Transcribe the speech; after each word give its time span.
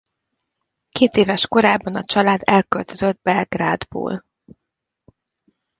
Kétéves 0.91 1.47
korában 1.47 1.95
a 1.95 2.03
család 2.03 2.41
elköltözött 2.43 3.21
Belgrádból. 3.21 4.25